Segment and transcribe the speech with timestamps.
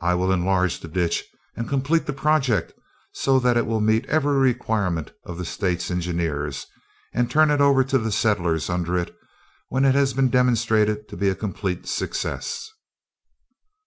[0.00, 1.24] I will enlarge the ditch
[1.54, 2.72] and complete the project
[3.12, 6.66] so that it will meet every requirement of the state engineers
[7.12, 9.14] and turn it over to the settlers under it
[9.68, 12.70] when it has been demonstrated to be a complete success."